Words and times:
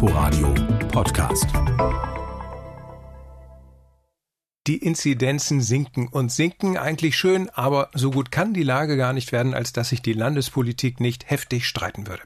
Inforadio 0.00 0.54
Podcast. 0.92 1.48
Die 4.68 4.76
Inzidenzen 4.76 5.60
sinken 5.60 6.06
und 6.06 6.30
sinken 6.30 6.76
eigentlich 6.76 7.18
schön, 7.18 7.50
aber 7.50 7.90
so 7.94 8.12
gut 8.12 8.30
kann 8.30 8.54
die 8.54 8.62
Lage 8.62 8.96
gar 8.96 9.12
nicht 9.12 9.32
werden, 9.32 9.54
als 9.54 9.72
dass 9.72 9.88
sich 9.88 10.00
die 10.00 10.12
Landespolitik 10.12 11.00
nicht 11.00 11.28
heftig 11.28 11.66
streiten 11.66 12.06
würde. 12.06 12.22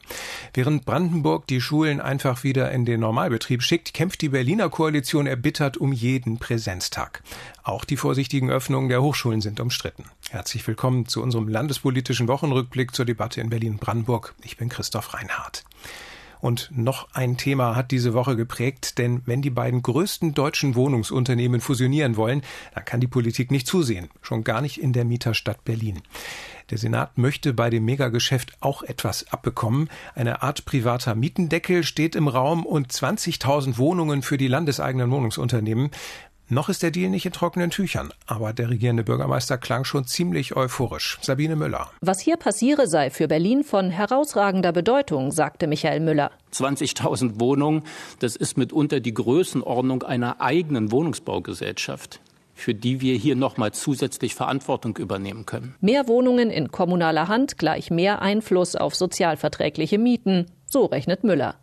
Während 0.53 0.85
Brandenburg 0.85 1.47
die 1.47 1.63
Schulen 1.63 2.03
einfach 2.03 2.45
wieder 2.45 2.71
in 2.73 2.85
den 2.85 3.01
Normalbetrieb 3.01 3.63
schickt, 3.63 3.95
kämpft 3.95 4.21
die 4.21 4.29
Berliner 4.29 4.69
Koalition 4.69 5.27
erbittert 5.27 5.79
um 5.79 5.93
jeden 5.93 6.39
Präsenztag. 6.39 7.23
Auch 7.63 7.87
die 7.87 7.97
vorsichtigen 7.97 8.51
Öffnungen 8.51 8.91
der 8.91 9.01
Hochschulen 9.01 9.41
sind 9.41 9.61
umstritten. 9.61 10.05
Herzlich 10.29 10.67
willkommen 10.67 11.07
zu 11.07 11.23
unserem 11.23 11.49
landespolitischen 11.49 12.29
Wochenrückblick 12.29 12.95
zur 12.95 13.07
Debatte 13.07 13.41
in 13.41 13.49
Berlin-Brandenburg. 13.49 14.35
Ich 14.43 14.59
bin 14.59 14.69
Christoph 14.69 15.15
Reinhardt. 15.15 15.65
Und 16.43 16.73
noch 16.75 17.07
ein 17.13 17.37
Thema 17.37 17.77
hat 17.77 17.93
diese 17.93 18.15
Woche 18.15 18.35
geprägt, 18.35 18.99
denn 18.99 19.23
wenn 19.27 19.43
die 19.43 19.51
beiden 19.51 19.81
größten 19.81 20.35
deutschen 20.35 20.75
Wohnungsunternehmen 20.75 21.61
fusionieren 21.61 22.17
wollen, 22.17 22.43
dann 22.75 22.85
kann 22.85 22.99
die 22.99 23.07
Politik 23.07 23.53
nicht 23.53 23.69
zusehen, 23.69 24.09
schon 24.23 24.43
gar 24.43 24.61
nicht 24.61 24.83
in 24.83 24.93
der 24.93 25.05
Mieterstadt 25.05 25.65
Berlin. 25.65 26.03
Der 26.71 26.79
Senat 26.79 27.17
möchte 27.17 27.55
bei 27.55 27.71
dem 27.71 27.85
Megageschäft 27.85 28.57
auch 28.59 28.83
etwas 28.83 29.33
abbekommen. 29.33 29.89
Eine 30.17 30.43
Art 30.43 30.65
privater 30.65 31.15
Mietendeckel 31.15 31.85
steht 31.85 32.17
im 32.17 32.27
Raum 32.27 32.67
und 32.67 32.91
20.000 32.91 33.79
Wohnungen 33.79 34.23
für 34.23 34.37
die 34.37 34.49
landeseigenen 34.49 35.13
Wohnungsunternehmen. 35.13 35.91
Noch 36.53 36.69
ist 36.69 36.83
der 36.83 36.91
Deal 36.91 37.09
nicht 37.09 37.25
in 37.25 37.33
trockenen 37.33 37.71
Tüchern, 37.71 38.13
aber 38.27 38.53
der 38.53 38.69
regierende 38.69 39.05
Bürgermeister 39.05 39.57
klang 39.57 39.85
schon 39.85 40.05
ziemlich 40.05 40.55
euphorisch. 40.55 41.19
Sabine 41.23 41.57
Müller. 41.57 41.91
Was 42.03 42.21
hier 42.21 42.37
passiere, 42.37 42.87
sei 42.87 43.09
für 43.09 43.27
Berlin 43.27 43.65
von 43.65 43.89
herausragender 43.89 44.71
Bedeutung, 44.71 45.33
sagte 45.33 45.67
Michael 45.67 46.01
Müller. 46.01 46.31
20.000 46.53 47.41
Wohnungen, 47.41 47.85
das 48.19 48.37
ist 48.37 48.59
mitunter 48.59 49.01
die 49.01 49.15
Größenordnung 49.15 50.03
einer 50.03 50.43
eigenen 50.43 50.93
Wohnungsbaugesellschaft 50.93 52.21
für 52.55 52.75
die 52.75 53.01
wir 53.01 53.17
hier 53.17 53.35
nochmal 53.35 53.73
zusätzlich 53.73 54.35
Verantwortung 54.35 54.97
übernehmen 54.99 55.47
können. 55.47 55.75
Mehr 55.81 56.07
Wohnungen 56.07 56.51
in 56.51 56.71
kommunaler 56.71 57.27
Hand 57.27 57.59
gleich 57.59 57.91
mehr 57.91 58.23
Einfluss 58.23 58.77
auf 58.77 58.95
sozialverträgliche 58.95 59.99
Mieten, 59.99 60.47
so 60.67 60.85
rechnet 60.85 61.25
Müller. 61.25 61.57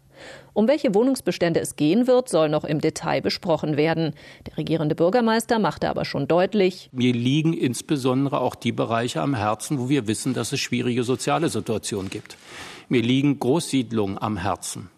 Um 0.60 0.68
welche 0.68 0.94
Wohnungsbestände 0.94 1.62
es 1.62 1.78
gehen 1.78 2.06
wird, 2.06 2.28
soll 2.28 2.50
noch 2.50 2.66
im 2.66 2.82
Detail 2.82 3.22
besprochen 3.22 3.78
werden. 3.78 4.14
Der 4.46 4.58
regierende 4.58 4.94
Bürgermeister 4.94 5.58
machte 5.58 5.90
aber 5.90 6.04
schon 6.04 6.28
deutlich, 6.28 6.90
mir 6.92 7.14
liegen 7.14 7.54
insbesondere 7.54 8.42
auch 8.42 8.56
die 8.56 8.74
Bereiche 8.74 9.22
am 9.22 9.36
Herzen, 9.36 9.80
wo 9.80 9.88
wir 9.88 10.10
wissen, 10.10 10.34
dass 10.34 10.52
es 10.52 10.60
schwierige 10.60 11.06
soziale 11.06 11.48
Situationen 11.48 12.10
gibt. 12.10 12.36
Mir 12.90 13.02
liegen 13.02 13.40
Großsiedlungen 13.40 14.22
am 14.22 14.36
Herzen. 14.36 14.90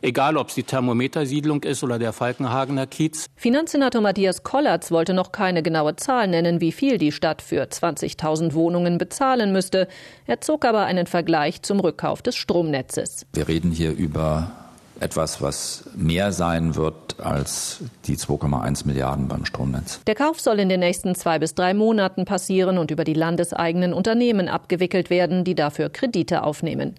Egal, 0.00 0.36
ob 0.36 0.50
es 0.50 0.54
die 0.54 0.62
Thermometersiedlung 0.62 1.64
ist 1.64 1.82
oder 1.82 1.98
der 1.98 2.12
Falkenhagener 2.12 2.86
Kiez. 2.86 3.26
Finanzsenator 3.34 4.00
Matthias 4.00 4.44
Kollatz 4.44 4.92
wollte 4.92 5.12
noch 5.12 5.32
keine 5.32 5.64
genaue 5.64 5.96
Zahl 5.96 6.28
nennen, 6.28 6.60
wie 6.60 6.70
viel 6.70 6.98
die 6.98 7.10
Stadt 7.10 7.42
für 7.42 7.64
20.000 7.64 8.54
Wohnungen 8.54 8.96
bezahlen 8.96 9.50
müsste. 9.50 9.88
Er 10.26 10.40
zog 10.40 10.64
aber 10.64 10.84
einen 10.84 11.08
Vergleich 11.08 11.62
zum 11.62 11.80
Rückkauf 11.80 12.22
des 12.22 12.36
Stromnetzes. 12.36 13.26
Wir 13.32 13.48
reden 13.48 13.72
hier 13.72 13.90
über 13.90 14.52
etwas, 15.00 15.42
was 15.42 15.84
mehr 15.96 16.32
sein 16.32 16.76
wird 16.76 17.20
als 17.20 17.80
die 18.06 18.16
2,1 18.16 18.86
Milliarden 18.86 19.28
beim 19.28 19.44
Stromnetz. 19.44 20.00
Der 20.06 20.14
Kauf 20.14 20.40
soll 20.40 20.60
in 20.60 20.68
den 20.68 20.80
nächsten 20.80 21.14
zwei 21.14 21.38
bis 21.38 21.54
drei 21.54 21.74
Monaten 21.74 22.24
passieren 22.24 22.78
und 22.78 22.90
über 22.90 23.04
die 23.04 23.14
landeseigenen 23.14 23.92
Unternehmen 23.92 24.48
abgewickelt 24.48 25.10
werden, 25.10 25.44
die 25.44 25.54
dafür 25.54 25.88
Kredite 25.90 26.42
aufnehmen. 26.42 26.94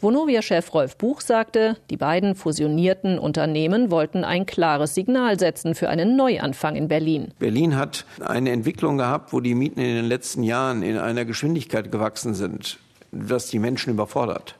Vonovia-Chef 0.00 0.72
Rolf 0.74 0.96
Buch 0.96 1.20
sagte, 1.20 1.76
die 1.90 1.96
beiden 1.96 2.34
fusionierten 2.34 3.18
Unternehmen 3.18 3.90
wollten 3.90 4.24
ein 4.24 4.46
klares 4.46 4.94
Signal 4.94 5.38
setzen 5.38 5.74
für 5.74 5.88
einen 5.88 6.16
Neuanfang 6.16 6.76
in 6.76 6.88
Berlin. 6.88 7.32
Berlin 7.38 7.76
hat 7.76 8.04
eine 8.24 8.50
Entwicklung 8.50 8.98
gehabt, 8.98 9.32
wo 9.32 9.40
die 9.40 9.54
Mieten 9.54 9.80
in 9.80 9.96
den 9.96 10.04
letzten 10.04 10.42
Jahren 10.42 10.82
in 10.82 10.98
einer 10.98 11.24
Geschwindigkeit 11.24 11.90
gewachsen 11.90 12.34
sind, 12.34 12.78
was 13.10 13.48
die 13.48 13.58
Menschen 13.58 13.90
überfordert. 13.90 14.54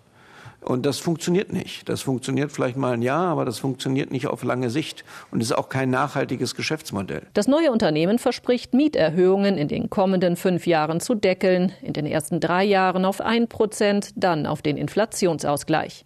Und 0.66 0.84
das 0.84 0.98
funktioniert 0.98 1.52
nicht. 1.52 1.88
Das 1.88 2.02
funktioniert 2.02 2.50
vielleicht 2.50 2.76
mal 2.76 2.94
ein 2.94 3.02
Jahr, 3.02 3.28
aber 3.28 3.44
das 3.44 3.60
funktioniert 3.60 4.10
nicht 4.10 4.26
auf 4.26 4.42
lange 4.42 4.68
Sicht 4.68 5.04
und 5.30 5.40
ist 5.40 5.56
auch 5.56 5.68
kein 5.68 5.90
nachhaltiges 5.90 6.56
Geschäftsmodell. 6.56 7.22
Das 7.34 7.46
neue 7.46 7.70
Unternehmen 7.70 8.18
verspricht, 8.18 8.74
Mieterhöhungen 8.74 9.58
in 9.58 9.68
den 9.68 9.90
kommenden 9.90 10.34
fünf 10.34 10.66
Jahren 10.66 10.98
zu 10.98 11.14
deckeln, 11.14 11.72
in 11.82 11.92
den 11.92 12.04
ersten 12.04 12.40
drei 12.40 12.64
Jahren 12.64 13.04
auf 13.04 13.20
ein 13.20 13.46
Prozent, 13.46 14.10
dann 14.16 14.44
auf 14.44 14.60
den 14.60 14.76
Inflationsausgleich. 14.76 16.04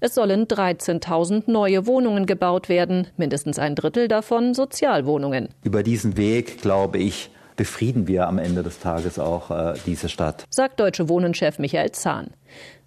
Es 0.00 0.14
sollen 0.14 0.46
13.000 0.46 1.50
neue 1.50 1.86
Wohnungen 1.86 2.24
gebaut 2.24 2.70
werden, 2.70 3.08
mindestens 3.18 3.58
ein 3.58 3.74
Drittel 3.74 4.08
davon 4.08 4.54
Sozialwohnungen. 4.54 5.50
Über 5.64 5.82
diesen 5.82 6.16
Weg, 6.16 6.62
glaube 6.62 6.96
ich, 6.96 7.30
befrieden 7.58 8.06
wir 8.06 8.28
am 8.28 8.38
Ende 8.38 8.62
des 8.62 8.78
Tages 8.78 9.18
auch 9.18 9.50
äh, 9.50 9.74
diese 9.84 10.08
Stadt. 10.08 10.44
Sagt 10.48 10.80
Deutsche 10.80 11.10
Wohnenchef 11.10 11.58
Michael 11.58 11.90
Zahn. 11.92 12.30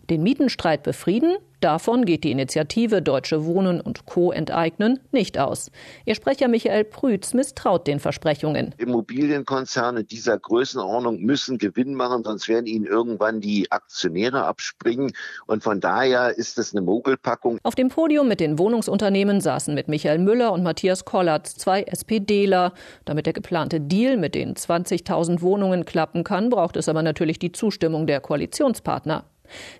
Den 0.09 0.23
Mietenstreit 0.23 0.83
befrieden, 0.83 1.37
davon 1.61 2.05
geht 2.05 2.23
die 2.23 2.31
Initiative 2.31 3.01
Deutsche 3.01 3.45
Wohnen 3.45 3.79
und 3.79 4.05
Co. 4.05 4.31
enteignen 4.31 4.99
nicht 5.11 5.37
aus. 5.37 5.71
Ihr 6.05 6.15
Sprecher 6.15 6.47
Michael 6.47 6.83
Prütz 6.83 7.33
misstraut 7.33 7.87
den 7.87 7.99
Versprechungen. 7.99 8.73
Immobilienkonzerne 8.77 10.03
dieser 10.03 10.37
Größenordnung 10.37 11.21
müssen 11.21 11.59
Gewinn 11.59 11.93
machen, 11.93 12.23
sonst 12.23 12.49
werden 12.49 12.65
ihnen 12.65 12.85
irgendwann 12.85 13.41
die 13.41 13.71
Aktionäre 13.71 14.43
abspringen. 14.43 15.13
Und 15.45 15.63
von 15.63 15.79
daher 15.79 16.37
ist 16.37 16.57
es 16.57 16.73
eine 16.73 16.81
Mogelpackung. 16.81 17.59
Auf 17.63 17.75
dem 17.75 17.89
Podium 17.89 18.27
mit 18.27 18.39
den 18.39 18.57
Wohnungsunternehmen 18.57 19.39
saßen 19.39 19.73
mit 19.73 19.87
Michael 19.87 20.17
Müller 20.17 20.51
und 20.51 20.63
Matthias 20.63 21.05
Kollatz 21.05 21.55
zwei 21.55 21.83
SPDler. 21.83 22.73
Damit 23.05 23.27
der 23.27 23.33
geplante 23.33 23.79
Deal 23.79 24.17
mit 24.17 24.35
den 24.35 24.55
20.000 24.55 25.41
Wohnungen 25.41 25.85
klappen 25.85 26.23
kann, 26.23 26.49
braucht 26.49 26.75
es 26.75 26.89
aber 26.89 27.03
natürlich 27.03 27.39
die 27.39 27.51
Zustimmung 27.51 28.07
der 28.07 28.19
Koalitionspartner. 28.19 29.25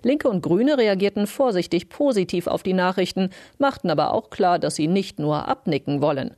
Linke 0.02 0.28
und 0.28 0.42
Grüne 0.42 0.78
reagierten 0.78 1.26
vorsichtig 1.26 1.88
positiv 1.88 2.46
auf 2.46 2.62
die 2.62 2.72
Nachrichten, 2.72 3.30
machten 3.58 3.90
aber 3.90 4.12
auch 4.12 4.30
klar, 4.30 4.58
dass 4.58 4.76
sie 4.76 4.88
nicht 4.88 5.18
nur 5.18 5.48
abnicken 5.48 6.00
wollen. 6.00 6.36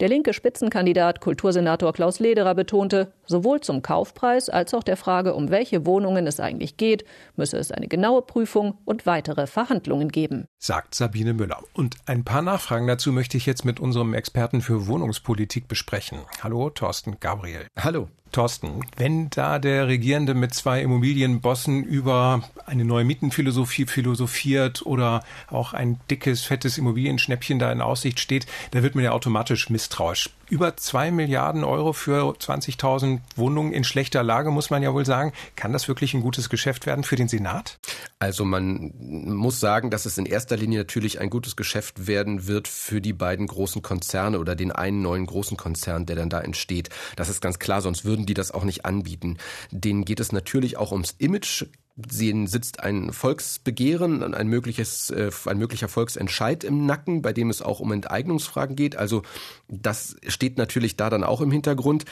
Der 0.00 0.08
linke 0.08 0.32
Spitzenkandidat 0.32 1.20
Kultursenator 1.20 1.92
Klaus 1.92 2.20
Lederer 2.20 2.54
betonte, 2.54 3.12
sowohl 3.26 3.60
zum 3.60 3.82
Kaufpreis 3.82 4.48
als 4.48 4.74
auch 4.74 4.82
der 4.82 4.96
Frage, 4.96 5.34
um 5.34 5.50
welche 5.50 5.86
Wohnungen 5.86 6.26
es 6.26 6.40
eigentlich 6.40 6.76
geht, 6.76 7.04
müsse 7.36 7.58
es 7.58 7.72
eine 7.72 7.88
genaue 7.88 8.22
Prüfung 8.22 8.78
und 8.84 9.06
weitere 9.06 9.46
Verhandlungen 9.46 10.10
geben. 10.10 10.46
Sagt 10.58 10.94
Sabine 10.94 11.34
Müller. 11.34 11.62
Und 11.74 11.96
ein 12.06 12.24
paar 12.24 12.42
Nachfragen 12.42 12.86
dazu 12.86 13.12
möchte 13.12 13.36
ich 13.36 13.46
jetzt 13.46 13.64
mit 13.64 13.80
unserem 13.80 14.14
Experten 14.14 14.60
für 14.60 14.86
Wohnungspolitik 14.86 15.68
besprechen. 15.68 16.18
Hallo, 16.42 16.70
Thorsten 16.70 17.18
Gabriel. 17.20 17.66
Hallo. 17.76 18.08
Thorsten, 18.32 18.82
wenn 18.96 19.30
da 19.30 19.58
der 19.58 19.86
Regierende 19.86 20.34
mit 20.34 20.52
zwei 20.52 20.82
Immobilienbossen 20.82 21.84
über 21.84 22.42
eine 22.66 22.84
neue 22.84 23.04
Mietenphilosophie 23.04 23.86
philosophiert 23.86 24.84
oder 24.84 25.24
auch 25.48 25.72
ein 25.72 26.00
dickes, 26.10 26.42
fettes 26.42 26.76
Immobilienschnäppchen 26.76 27.58
da 27.58 27.72
in 27.72 27.80
Aussicht 27.80 28.20
steht, 28.20 28.46
da 28.72 28.82
wird 28.82 28.94
man 28.94 29.04
ja 29.04 29.12
automatisch 29.12 29.70
misstrauisch. 29.70 30.30
Über 30.48 30.76
zwei 30.76 31.10
Milliarden 31.10 31.64
Euro 31.64 31.92
für 31.92 32.32
20.000 32.32 33.20
Wohnungen 33.34 33.72
in 33.72 33.82
schlechter 33.82 34.22
Lage, 34.22 34.50
muss 34.50 34.70
man 34.70 34.82
ja 34.82 34.94
wohl 34.94 35.04
sagen. 35.04 35.32
Kann 35.56 35.72
das 35.72 35.88
wirklich 35.88 36.14
ein 36.14 36.20
gutes 36.20 36.48
Geschäft 36.48 36.86
werden 36.86 37.02
für 37.02 37.16
den 37.16 37.26
Senat? 37.26 37.78
Also 38.20 38.44
man 38.44 38.92
muss 38.98 39.58
sagen, 39.58 39.90
dass 39.90 40.06
es 40.06 40.18
in 40.18 40.26
erster 40.26 40.56
Linie 40.56 40.78
natürlich 40.78 41.20
ein 41.20 41.30
gutes 41.30 41.56
Geschäft 41.56 42.06
werden 42.06 42.46
wird 42.46 42.68
für 42.68 43.00
die 43.00 43.12
beiden 43.12 43.48
großen 43.48 43.82
Konzerne 43.82 44.38
oder 44.38 44.54
den 44.54 44.70
einen 44.70 45.02
neuen 45.02 45.26
großen 45.26 45.56
Konzern, 45.56 46.06
der 46.06 46.14
dann 46.16 46.30
da 46.30 46.40
entsteht. 46.40 46.90
Das 47.16 47.28
ist 47.28 47.40
ganz 47.40 47.58
klar, 47.58 47.82
sonst 47.82 48.04
würden 48.04 48.24
die 48.24 48.34
das 48.34 48.52
auch 48.52 48.64
nicht 48.64 48.84
anbieten. 48.84 49.38
Denen 49.72 50.04
geht 50.04 50.20
es 50.20 50.30
natürlich 50.30 50.76
auch 50.76 50.92
ums 50.92 51.14
Image 51.18 51.64
Sehen 52.10 52.46
sitzt 52.46 52.80
ein 52.80 53.12
Volksbegehren, 53.12 54.34
ein 54.34 54.48
mögliches, 54.48 55.08
äh, 55.10 55.30
ein 55.46 55.58
möglicher 55.58 55.88
Volksentscheid 55.88 56.62
im 56.62 56.84
Nacken, 56.84 57.22
bei 57.22 57.32
dem 57.32 57.48
es 57.48 57.62
auch 57.62 57.80
um 57.80 57.90
Enteignungsfragen 57.90 58.76
geht. 58.76 58.96
Also 58.96 59.22
das 59.68 60.16
steht 60.26 60.58
natürlich 60.58 60.96
da 60.96 61.08
dann 61.08 61.24
auch 61.24 61.40
im 61.40 61.50
Hintergrund. 61.50 62.04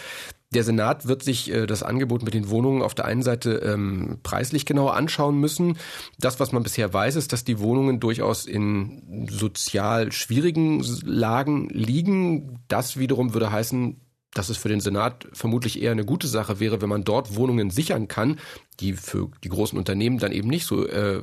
Der 0.55 0.65
Senat 0.65 1.07
wird 1.07 1.23
sich 1.23 1.53
äh, 1.53 1.67
das 1.67 1.83
Angebot 1.83 2.23
mit 2.23 2.33
den 2.33 2.49
Wohnungen 2.49 2.81
auf 2.81 2.95
der 2.95 3.05
einen 3.05 3.23
Seite 3.23 3.57
ähm, 3.57 4.21
preislich 4.23 4.65
genauer 4.65 4.95
anschauen 4.95 5.39
müssen. 5.39 5.77
Das, 6.19 6.41
was 6.41 6.53
man 6.53 6.63
bisher 6.63 6.93
weiß, 6.95 7.17
ist, 7.17 7.33
dass 7.33 7.45
die 7.45 7.59
Wohnungen 7.59 8.01
durchaus 8.01 8.47
in 8.47 9.27
sozial 9.31 10.13
schwierigen 10.13 10.83
Lagen 11.05 11.69
liegen. 11.69 12.61
Das 12.69 12.99
wiederum 12.99 13.35
würde 13.35 13.51
heißen, 13.51 14.01
dass 14.35 14.49
es 14.49 14.57
für 14.57 14.69
den 14.69 14.81
Senat 14.81 15.27
vermutlich 15.33 15.81
eher 15.81 15.93
eine 15.93 16.05
gute 16.05 16.27
Sache 16.27 16.61
wäre, 16.61 16.83
wenn 16.83 16.89
man 16.89 17.05
dort 17.05 17.37
Wohnungen 17.37 17.71
sichern 17.71 18.09
kann, 18.09 18.39
die 18.81 18.95
für 18.95 19.31
die 19.43 19.49
großen 19.49 19.79
Unternehmen 19.79 20.19
dann 20.19 20.33
eben 20.33 20.49
nicht 20.49 20.67
so 20.67 20.87
äh, 20.87 21.21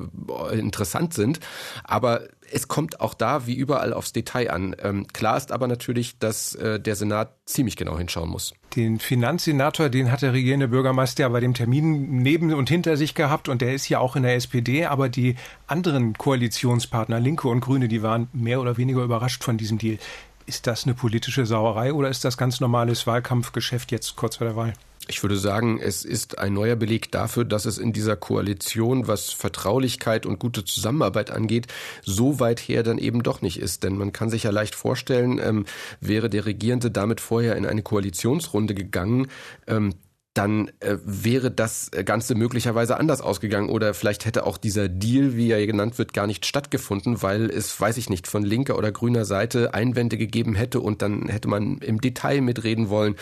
interessant 0.52 1.14
sind. 1.14 1.40
Aber 1.84 2.22
es 2.50 2.68
kommt 2.68 3.00
auch 3.00 3.14
da 3.14 3.46
wie 3.46 3.54
überall 3.54 3.92
aufs 3.92 4.12
Detail 4.12 4.50
an. 4.50 4.76
Ähm, 4.82 5.06
klar 5.12 5.36
ist 5.36 5.52
aber 5.52 5.68
natürlich, 5.68 6.18
dass 6.18 6.54
äh, 6.54 6.80
der 6.80 6.96
Senat 6.96 7.34
ziemlich 7.46 7.76
genau 7.76 7.98
hinschauen 7.98 8.28
muss. 8.28 8.54
Den 8.76 8.98
Finanzsenator, 8.98 9.88
den 9.88 10.10
hat 10.10 10.22
der 10.22 10.32
regierende 10.32 10.68
Bürgermeister 10.68 11.28
bei 11.30 11.40
dem 11.40 11.54
Termin 11.54 12.22
neben 12.22 12.52
und 12.54 12.68
hinter 12.68 12.96
sich 12.96 13.14
gehabt 13.14 13.48
und 13.48 13.60
der 13.60 13.74
ist 13.74 13.88
ja 13.88 13.98
auch 13.98 14.16
in 14.16 14.22
der 14.22 14.34
SPD, 14.34 14.86
aber 14.86 15.08
die 15.08 15.36
anderen 15.66 16.14
Koalitionspartner, 16.14 17.20
Linke 17.20 17.48
und 17.48 17.60
Grüne, 17.60 17.88
die 17.88 18.02
waren 18.02 18.28
mehr 18.32 18.60
oder 18.60 18.76
weniger 18.78 19.02
überrascht 19.02 19.44
von 19.44 19.58
diesem 19.58 19.78
Deal. 19.78 19.98
Ist 20.46 20.66
das 20.66 20.84
eine 20.84 20.94
politische 20.94 21.46
Sauerei 21.46 21.92
oder 21.92 22.08
ist 22.08 22.24
das 22.24 22.36
ganz 22.36 22.60
normales 22.60 23.06
Wahlkampfgeschäft 23.06 23.92
jetzt 23.92 24.16
kurz 24.16 24.36
vor 24.36 24.46
der 24.46 24.56
Wahl? 24.56 24.72
Ich 25.08 25.22
würde 25.22 25.36
sagen, 25.36 25.80
es 25.80 26.04
ist 26.04 26.38
ein 26.38 26.52
neuer 26.52 26.76
Beleg 26.76 27.10
dafür, 27.10 27.44
dass 27.44 27.64
es 27.64 27.78
in 27.78 27.92
dieser 27.92 28.16
Koalition, 28.16 29.08
was 29.08 29.30
Vertraulichkeit 29.30 30.26
und 30.26 30.38
gute 30.38 30.64
Zusammenarbeit 30.64 31.32
angeht, 31.32 31.66
so 32.02 32.38
weit 32.38 32.60
her 32.60 32.84
dann 32.84 32.98
eben 32.98 33.24
doch 33.24 33.42
nicht 33.42 33.58
ist. 33.58 33.82
Denn 33.82 33.96
man 33.96 34.12
kann 34.12 34.30
sich 34.30 34.44
ja 34.44 34.50
leicht 34.50 34.76
vorstellen, 34.76 35.40
ähm, 35.42 35.66
wäre 36.00 36.30
der 36.30 36.46
Regierende 36.46 36.92
damit 36.92 37.20
vorher 37.20 37.56
in 37.56 37.66
eine 37.66 37.82
Koalitionsrunde 37.82 38.74
gegangen, 38.74 39.26
ähm, 39.66 39.94
dann 40.34 40.68
äh, 40.80 40.96
wäre 41.04 41.50
das 41.50 41.90
Ganze 42.04 42.34
möglicherweise 42.34 42.96
anders 42.96 43.20
ausgegangen 43.20 43.68
oder 43.68 43.92
vielleicht 43.94 44.24
hätte 44.24 44.46
auch 44.46 44.56
dieser 44.56 44.88
Deal, 44.88 45.36
wie 45.36 45.50
er 45.50 45.66
genannt 45.66 45.98
wird, 45.98 46.14
gar 46.14 46.26
nicht 46.26 46.46
stattgefunden, 46.46 47.22
weil 47.22 47.50
es, 47.50 47.78
weiß 47.78 47.98
ich 47.98 48.08
nicht, 48.08 48.26
von 48.26 48.42
linker 48.42 48.78
oder 48.78 48.92
grüner 48.92 49.24
Seite 49.24 49.74
Einwände 49.74 50.16
gegeben 50.16 50.54
hätte 50.54 50.80
und 50.80 51.02
dann 51.02 51.28
hätte 51.28 51.48
man 51.48 51.78
im 51.78 52.00
Detail 52.00 52.40
mitreden 52.40 52.88
wollen. 52.88 53.16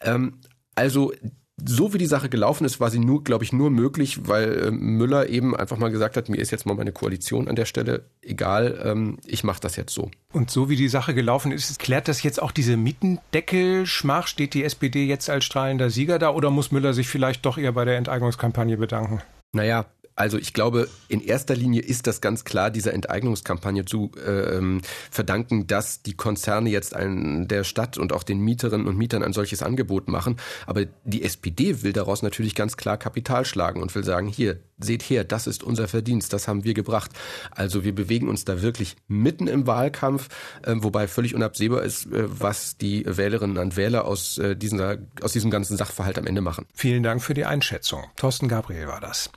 Ähm, 0.00 0.40
also 0.76 1.12
so 1.56 1.94
wie 1.94 1.98
die 1.98 2.06
Sache 2.06 2.28
gelaufen 2.28 2.64
ist, 2.64 2.80
war 2.80 2.90
sie 2.90 2.98
nur, 2.98 3.22
glaube 3.22 3.44
ich, 3.44 3.52
nur 3.52 3.70
möglich, 3.70 4.26
weil 4.26 4.66
äh, 4.66 4.70
Müller 4.70 5.28
eben 5.28 5.56
einfach 5.56 5.78
mal 5.78 5.90
gesagt 5.90 6.16
hat, 6.16 6.28
mir 6.28 6.38
ist 6.38 6.50
jetzt 6.50 6.66
mal 6.66 6.74
meine 6.74 6.92
Koalition 6.92 7.48
an 7.48 7.54
der 7.54 7.64
Stelle 7.64 8.10
egal, 8.22 8.80
ähm, 8.84 9.18
ich 9.24 9.44
mache 9.44 9.60
das 9.60 9.76
jetzt 9.76 9.94
so. 9.94 10.10
Und 10.32 10.50
so 10.50 10.68
wie 10.68 10.76
die 10.76 10.88
Sache 10.88 11.14
gelaufen 11.14 11.52
ist, 11.52 11.78
klärt 11.78 12.08
das 12.08 12.22
jetzt 12.22 12.42
auch 12.42 12.50
diese 12.50 12.76
Mietendeckel-Schmach? 12.76 14.26
Steht 14.26 14.54
die 14.54 14.64
SPD 14.64 15.04
jetzt 15.04 15.30
als 15.30 15.44
strahlender 15.44 15.90
Sieger 15.90 16.18
da 16.18 16.30
oder 16.30 16.50
muss 16.50 16.72
Müller 16.72 16.92
sich 16.92 17.08
vielleicht 17.08 17.46
doch 17.46 17.56
eher 17.56 17.72
bei 17.72 17.84
der 17.84 17.98
Enteignungskampagne 17.98 18.76
bedanken? 18.76 19.22
Naja, 19.52 19.86
also 20.16 20.38
ich 20.38 20.52
glaube, 20.52 20.88
in 21.08 21.20
erster 21.20 21.56
Linie 21.56 21.82
ist 21.82 22.06
das 22.06 22.20
ganz 22.20 22.44
klar 22.44 22.70
dieser 22.70 22.92
Enteignungskampagne 22.92 23.84
zu 23.84 24.12
ähm, 24.24 24.80
verdanken, 25.10 25.66
dass 25.66 26.02
die 26.02 26.14
Konzerne 26.14 26.70
jetzt 26.70 26.94
ein, 26.94 27.48
der 27.48 27.64
Stadt 27.64 27.98
und 27.98 28.12
auch 28.12 28.22
den 28.22 28.38
Mieterinnen 28.38 28.86
und 28.86 28.96
Mietern 28.96 29.24
ein 29.24 29.32
solches 29.32 29.62
Angebot 29.62 30.08
machen. 30.08 30.36
Aber 30.66 30.84
die 31.04 31.24
SPD 31.24 31.82
will 31.82 31.92
daraus 31.92 32.22
natürlich 32.22 32.54
ganz 32.54 32.76
klar 32.76 32.96
Kapital 32.96 33.44
schlagen 33.44 33.82
und 33.82 33.94
will 33.94 34.04
sagen, 34.04 34.28
hier, 34.28 34.60
seht 34.78 35.02
her, 35.04 35.24
das 35.24 35.46
ist 35.46 35.62
unser 35.62 35.88
Verdienst, 35.88 36.32
das 36.32 36.48
haben 36.48 36.64
wir 36.64 36.74
gebracht. 36.74 37.10
Also 37.50 37.84
wir 37.84 37.94
bewegen 37.94 38.28
uns 38.28 38.44
da 38.44 38.62
wirklich 38.62 38.96
mitten 39.08 39.46
im 39.46 39.66
Wahlkampf, 39.66 40.28
äh, 40.62 40.74
wobei 40.76 41.08
völlig 41.08 41.34
unabsehbar 41.34 41.82
ist, 41.82 42.06
äh, 42.06 42.24
was 42.26 42.76
die 42.76 43.04
Wählerinnen 43.06 43.58
und 43.58 43.76
Wähler 43.76 44.04
aus, 44.04 44.38
äh, 44.38 44.56
dieser, 44.56 44.98
aus 45.22 45.32
diesem 45.32 45.50
ganzen 45.50 45.76
Sachverhalt 45.76 46.18
am 46.18 46.26
Ende 46.26 46.40
machen. 46.40 46.66
Vielen 46.74 47.02
Dank 47.02 47.22
für 47.22 47.34
die 47.34 47.44
Einschätzung. 47.44 48.04
Thorsten 48.16 48.48
Gabriel 48.48 48.86
war 48.86 49.00
das. 49.00 49.30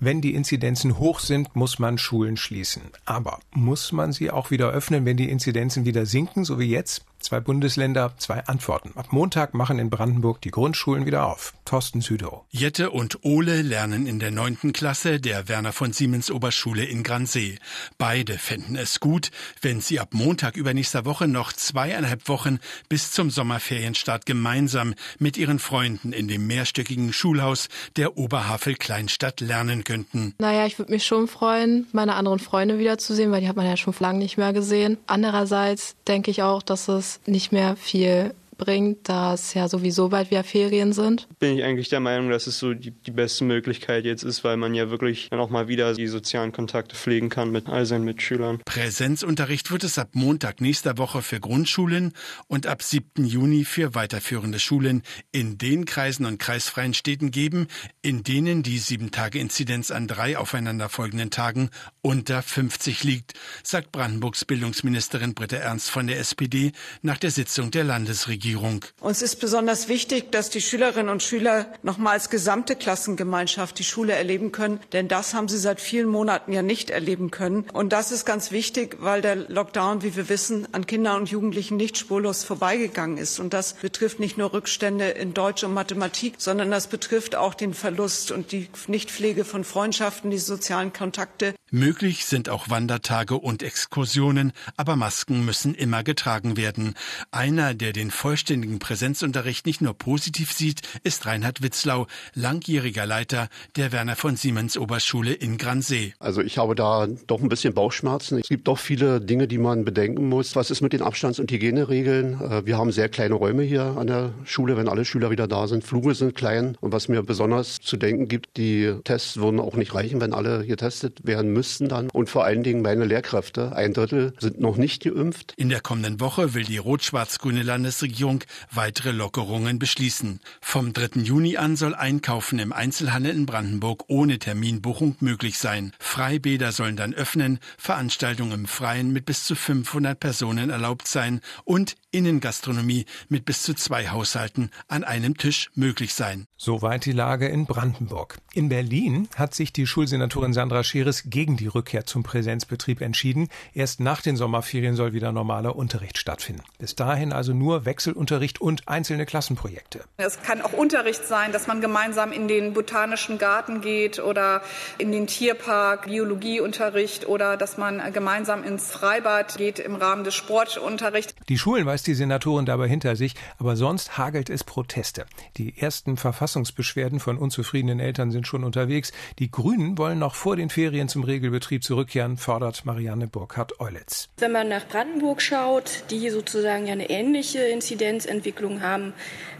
Wenn 0.00 0.20
die 0.20 0.34
Inzidenzen 0.34 0.98
hoch 0.98 1.18
sind, 1.18 1.56
muss 1.56 1.78
man 1.78 1.98
Schulen 1.98 2.36
schließen. 2.36 2.82
Aber 3.04 3.40
muss 3.52 3.90
man 3.90 4.12
sie 4.12 4.30
auch 4.30 4.50
wieder 4.50 4.70
öffnen, 4.70 5.04
wenn 5.04 5.16
die 5.16 5.28
Inzidenzen 5.28 5.84
wieder 5.84 6.06
sinken, 6.06 6.44
so 6.44 6.58
wie 6.60 6.70
jetzt? 6.70 7.04
Zwei 7.20 7.40
Bundesländer, 7.40 8.14
zwei 8.18 8.44
Antworten. 8.46 8.92
Ab 8.94 9.08
Montag 9.12 9.52
machen 9.52 9.78
in 9.78 9.90
Brandenburg 9.90 10.40
die 10.40 10.50
Grundschulen 10.50 11.04
wieder 11.04 11.26
auf. 11.26 11.52
Thorsten 11.64 12.00
Südow. 12.00 12.44
Jette 12.50 12.90
und 12.90 13.24
Ole 13.24 13.62
lernen 13.62 14.06
in 14.06 14.18
der 14.20 14.30
neunten 14.30 14.72
Klasse 14.72 15.20
der 15.20 15.48
Werner 15.48 15.72
von 15.72 15.92
Siemens 15.92 16.30
Oberschule 16.30 16.84
in 16.84 17.02
Gransee. 17.02 17.58
Beide 17.98 18.38
fänden 18.38 18.76
es 18.76 19.00
gut, 19.00 19.30
wenn 19.60 19.80
sie 19.80 19.98
ab 19.98 20.10
Montag 20.12 20.56
übernächster 20.56 21.04
Woche 21.04 21.26
noch 21.26 21.52
zweieinhalb 21.52 22.28
Wochen 22.28 22.60
bis 22.88 23.10
zum 23.10 23.30
Sommerferienstart 23.30 24.24
gemeinsam 24.24 24.94
mit 25.18 25.36
ihren 25.36 25.58
Freunden 25.58 26.12
in 26.12 26.28
dem 26.28 26.46
mehrstöckigen 26.46 27.12
Schulhaus 27.12 27.68
der 27.96 28.16
Oberhavel 28.16 28.76
Kleinstadt 28.76 29.40
lernen 29.40 29.84
könnten. 29.84 30.34
Naja, 30.38 30.66
ich 30.66 30.78
würde 30.78 30.92
mich 30.92 31.04
schon 31.04 31.26
freuen, 31.26 31.86
meine 31.92 32.14
anderen 32.14 32.38
Freunde 32.38 32.78
wiederzusehen, 32.78 33.32
weil 33.32 33.40
die 33.40 33.48
hat 33.48 33.56
man 33.56 33.66
ja 33.66 33.76
schon 33.76 33.94
lange 33.98 34.20
nicht 34.20 34.38
mehr 34.38 34.52
gesehen. 34.52 34.98
Andererseits 35.06 35.96
denke 36.06 36.30
ich 36.30 36.42
auch, 36.42 36.62
dass 36.62 36.88
es 36.88 37.07
nicht 37.26 37.52
mehr 37.52 37.76
viel 37.76 38.34
bringt, 38.58 39.08
da 39.08 39.32
es 39.34 39.54
ja 39.54 39.68
sowieso 39.68 40.08
bald 40.10 40.30
wieder 40.30 40.44
Ferien 40.44 40.92
sind. 40.92 41.28
Bin 41.38 41.56
ich 41.56 41.64
eigentlich 41.64 41.88
der 41.88 42.00
Meinung, 42.00 42.28
dass 42.28 42.46
es 42.46 42.58
so 42.58 42.74
die, 42.74 42.90
die 42.90 43.10
beste 43.10 43.44
Möglichkeit 43.44 44.04
jetzt 44.04 44.24
ist, 44.24 44.44
weil 44.44 44.56
man 44.56 44.74
ja 44.74 44.90
wirklich 44.90 45.28
dann 45.30 45.40
auch 45.40 45.48
mal 45.48 45.68
wieder 45.68 45.94
die 45.94 46.08
sozialen 46.08 46.52
Kontakte 46.52 46.96
pflegen 46.96 47.30
kann 47.30 47.50
mit 47.50 47.68
all 47.68 47.86
seinen 47.86 48.04
Mitschülern. 48.04 48.60
Präsenzunterricht 48.64 49.70
wird 49.70 49.84
es 49.84 49.98
ab 49.98 50.10
Montag 50.12 50.60
nächster 50.60 50.98
Woche 50.98 51.22
für 51.22 51.40
Grundschulen 51.40 52.12
und 52.48 52.66
ab 52.66 52.82
7. 52.82 53.24
Juni 53.24 53.64
für 53.64 53.94
weiterführende 53.94 54.58
Schulen 54.58 55.02
in 55.32 55.56
den 55.56 55.84
Kreisen 55.84 56.26
und 56.26 56.38
kreisfreien 56.38 56.92
Städten 56.92 57.30
geben, 57.30 57.68
in 58.02 58.24
denen 58.24 58.62
die 58.62 58.80
7-Tage-Inzidenz 58.80 59.90
an 59.92 60.08
drei 60.08 60.36
aufeinanderfolgenden 60.36 61.30
Tagen 61.30 61.70
unter 62.02 62.42
50 62.42 63.04
liegt, 63.04 63.34
sagt 63.62 63.92
Brandenburgs 63.92 64.44
Bildungsministerin 64.44 65.34
Britta 65.34 65.56
Ernst 65.56 65.90
von 65.90 66.08
der 66.08 66.18
SPD 66.18 66.72
nach 67.02 67.18
der 67.18 67.30
Sitzung 67.30 67.70
der 67.70 67.84
Landesregierung. 67.84 68.47
Regierung. 68.48 68.84
Uns 69.00 69.20
ist 69.20 69.36
besonders 69.36 69.88
wichtig, 69.88 70.32
dass 70.32 70.48
die 70.48 70.62
Schülerinnen 70.62 71.10
und 71.10 71.22
Schüler 71.22 71.66
nochmal 71.82 72.14
als 72.14 72.30
gesamte 72.30 72.76
Klassengemeinschaft 72.76 73.78
die 73.78 73.84
Schule 73.84 74.14
erleben 74.14 74.52
können, 74.52 74.80
denn 74.92 75.06
das 75.06 75.34
haben 75.34 75.48
sie 75.48 75.58
seit 75.58 75.80
vielen 75.80 76.08
Monaten 76.08 76.52
ja 76.52 76.62
nicht 76.62 76.88
erleben 76.88 77.30
können. 77.30 77.66
Und 77.74 77.92
das 77.92 78.10
ist 78.10 78.24
ganz 78.24 78.50
wichtig, 78.50 78.96
weil 79.00 79.20
der 79.20 79.36
Lockdown, 79.36 80.02
wie 80.02 80.16
wir 80.16 80.30
wissen, 80.30 80.66
an 80.72 80.86
Kindern 80.86 81.20
und 81.20 81.30
Jugendlichen 81.30 81.76
nicht 81.76 81.98
spurlos 81.98 82.44
vorbeigegangen 82.44 83.18
ist. 83.18 83.38
Und 83.38 83.52
das 83.52 83.74
betrifft 83.74 84.18
nicht 84.18 84.38
nur 84.38 84.52
Rückstände 84.54 85.08
in 85.08 85.34
Deutsch 85.34 85.62
und 85.62 85.74
Mathematik, 85.74 86.34
sondern 86.38 86.70
das 86.70 86.86
betrifft 86.86 87.36
auch 87.36 87.52
den 87.52 87.74
Verlust 87.74 88.30
und 88.30 88.52
die 88.52 88.68
Nichtpflege 88.86 89.44
von 89.44 89.64
Freundschaften, 89.64 90.30
die 90.30 90.38
sozialen 90.38 90.92
Kontakte. 90.94 91.54
Möglich 91.70 92.24
sind 92.24 92.48
auch 92.48 92.70
Wandertage 92.70 93.34
und 93.34 93.62
Exkursionen, 93.62 94.52
aber 94.78 94.96
Masken 94.96 95.44
müssen 95.44 95.74
immer 95.74 96.02
getragen 96.02 96.56
werden. 96.56 96.94
Einer, 97.30 97.74
der 97.74 97.92
den 97.92 98.10
vollständigen 98.38 98.78
Präsenzunterricht 98.78 99.66
nicht 99.66 99.80
nur 99.80 99.94
positiv 99.94 100.52
sieht, 100.52 100.82
ist 101.02 101.26
Reinhard 101.26 101.60
Witzlau, 101.60 102.06
langjähriger 102.34 103.04
Leiter 103.04 103.48
der 103.74 103.90
Werner 103.90 104.14
von 104.14 104.36
Siemens 104.36 104.78
Oberschule 104.78 105.32
in 105.32 105.58
Gransee. 105.58 106.14
Also 106.20 106.40
ich 106.40 106.56
habe 106.56 106.76
da 106.76 107.08
doch 107.26 107.42
ein 107.42 107.48
bisschen 107.48 107.74
Bauchschmerzen. 107.74 108.38
Es 108.38 108.48
gibt 108.48 108.68
doch 108.68 108.78
viele 108.78 109.20
Dinge, 109.20 109.48
die 109.48 109.58
man 109.58 109.84
bedenken 109.84 110.28
muss. 110.28 110.54
Was 110.54 110.70
ist 110.70 110.82
mit 110.82 110.92
den 110.92 111.02
Abstands- 111.02 111.40
und 111.40 111.50
Hygieneregeln? 111.50 112.40
Äh, 112.40 112.64
wir 112.64 112.78
haben 112.78 112.92
sehr 112.92 113.08
kleine 113.08 113.34
Räume 113.34 113.64
hier 113.64 113.96
an 113.96 114.06
der 114.06 114.32
Schule, 114.44 114.76
wenn 114.76 114.88
alle 114.88 115.04
Schüler 115.04 115.32
wieder 115.32 115.48
da 115.48 115.66
sind. 115.66 115.82
Fluge 115.82 116.14
sind 116.14 116.36
klein. 116.36 116.76
Und 116.80 116.92
was 116.92 117.08
mir 117.08 117.24
besonders 117.24 117.80
zu 117.80 117.96
denken 117.96 118.28
gibt, 118.28 118.56
die 118.56 118.94
Tests 119.02 119.38
würden 119.38 119.58
auch 119.58 119.74
nicht 119.74 119.96
reichen, 119.96 120.20
wenn 120.20 120.32
alle 120.32 120.64
getestet 120.64 121.26
werden 121.26 121.52
müssten 121.52 121.88
dann. 121.88 122.08
Und 122.10 122.30
vor 122.30 122.44
allen 122.44 122.62
Dingen 122.62 122.82
meine 122.82 123.04
Lehrkräfte, 123.04 123.74
ein 123.74 123.94
Drittel 123.94 124.32
sind 124.38 124.60
noch 124.60 124.76
nicht 124.76 125.02
geimpft. 125.02 125.54
In 125.56 125.70
der 125.70 125.80
kommenden 125.80 126.20
Woche 126.20 126.54
will 126.54 126.62
die 126.62 126.78
rot-schwarz-grüne 126.78 127.64
Landesregierung 127.64 128.27
weitere 128.70 129.12
Lockerungen 129.12 129.78
beschließen. 129.78 130.40
Vom 130.60 130.92
3. 130.92 131.22
Juni 131.22 131.56
an 131.56 131.76
soll 131.76 131.94
Einkaufen 131.94 132.58
im 132.58 132.72
Einzelhandel 132.72 133.34
in 133.34 133.46
Brandenburg 133.46 134.04
ohne 134.08 134.38
Terminbuchung 134.38 135.16
möglich 135.20 135.58
sein. 135.58 135.92
Freibäder 135.98 136.72
sollen 136.72 136.96
dann 136.96 137.14
öffnen, 137.14 137.58
Veranstaltungen 137.78 138.52
im 138.52 138.66
Freien 138.66 139.12
mit 139.12 139.24
bis 139.24 139.44
zu 139.44 139.54
500 139.54 140.18
Personen 140.18 140.70
erlaubt 140.70 141.08
sein 141.08 141.40
und 141.64 141.96
Innengastronomie 142.10 143.04
mit 143.28 143.44
bis 143.44 143.62
zu 143.62 143.74
zwei 143.74 144.08
Haushalten 144.08 144.70
an 144.88 145.04
einem 145.04 145.36
Tisch 145.36 145.70
möglich 145.74 146.14
sein. 146.14 146.46
Soweit 146.56 147.04
die 147.04 147.12
Lage 147.12 147.48
in 147.48 147.66
Brandenburg. 147.66 148.38
In 148.54 148.70
Berlin 148.70 149.28
hat 149.36 149.54
sich 149.54 149.72
die 149.72 149.86
Schulsenatorin 149.86 150.54
Sandra 150.54 150.82
Scheres 150.84 151.24
gegen 151.26 151.56
die 151.58 151.66
Rückkehr 151.66 152.06
zum 152.06 152.22
Präsenzbetrieb 152.22 153.02
entschieden. 153.02 153.48
Erst 153.74 154.00
nach 154.00 154.22
den 154.22 154.36
Sommerferien 154.36 154.96
soll 154.96 155.12
wieder 155.12 155.32
normaler 155.32 155.76
Unterricht 155.76 156.16
stattfinden. 156.16 156.62
Bis 156.78 156.94
dahin 156.94 157.32
also 157.32 157.52
nur 157.52 157.84
Wechselunterricht 158.18 158.60
und 158.60 158.88
einzelne 158.88 159.26
Klassenprojekte. 159.26 160.00
Es 160.16 160.42
kann 160.42 160.60
auch 160.60 160.72
Unterricht 160.72 161.24
sein, 161.24 161.52
dass 161.52 161.66
man 161.66 161.80
gemeinsam 161.80 162.32
in 162.32 162.48
den 162.48 162.72
botanischen 162.72 163.38
Garten 163.38 163.80
geht 163.80 164.18
oder 164.18 164.62
in 164.98 165.12
den 165.12 165.26
Tierpark, 165.26 166.06
Biologieunterricht 166.06 167.26
oder 167.26 167.56
dass 167.56 167.78
man 167.78 168.12
gemeinsam 168.12 168.64
ins 168.64 168.90
Freibad 168.90 169.56
geht 169.56 169.78
im 169.78 169.94
Rahmen 169.94 170.24
des 170.24 170.34
Sportunterrichts. 170.34 171.34
Die 171.48 171.58
Schulen 171.58 171.86
weiß 171.86 172.02
die 172.02 172.14
Senatorin 172.14 172.66
dabei 172.66 172.88
hinter 172.88 173.14
sich, 173.16 173.34
aber 173.58 173.76
sonst 173.76 174.18
hagelt 174.18 174.50
es 174.50 174.64
Proteste. 174.64 175.26
Die 175.56 175.78
ersten 175.78 176.16
Verfassungsbeschwerden 176.16 177.20
von 177.20 177.38
unzufriedenen 177.38 178.00
Eltern 178.00 178.30
sind 178.30 178.46
schon 178.46 178.64
unterwegs. 178.64 179.12
Die 179.38 179.50
Grünen 179.50 179.96
wollen 179.96 180.18
noch 180.18 180.34
vor 180.34 180.56
den 180.56 180.70
Ferien 180.70 181.08
zum 181.08 181.22
Regelbetrieb 181.22 181.84
zurückkehren, 181.84 182.36
fordert 182.36 182.84
Marianne 182.84 183.28
Burkhardt-Eulitz. 183.28 184.28
Wenn 184.38 184.52
man 184.52 184.68
nach 184.68 184.86
Brandenburg 184.88 185.40
schaut, 185.40 186.04
die 186.10 186.30
sozusagen 186.30 186.86
ja 186.86 186.92
eine 186.92 187.10
ähnliche 187.10 187.60
Inzidenz 187.60 187.97
Inzidenzentwicklung 187.98 188.82
haben 188.82 189.12